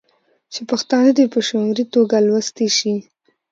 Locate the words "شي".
2.77-2.95